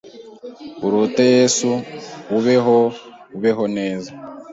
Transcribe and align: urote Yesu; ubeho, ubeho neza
urote 0.85 1.23
Yesu; 1.37 1.69
ubeho, 2.37 2.77
ubeho 3.35 3.63
neza 3.77 4.11